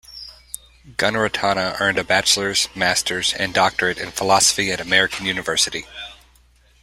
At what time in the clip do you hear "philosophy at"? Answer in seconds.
4.09-4.81